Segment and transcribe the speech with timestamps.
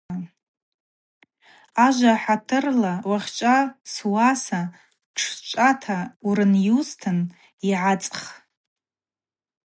[1.85, 3.57] Ажва ахӏатырла: уахьчӏва
[3.93, 4.61] суаса
[5.19, 7.19] шӏчӏвата урынйузтын–
[7.71, 8.23] йгӏацх.